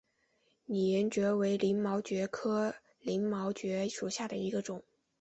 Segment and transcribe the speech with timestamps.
[0.65, 4.81] 拟岩蕨为鳞毛蕨科鳞毛蕨属下的一个种。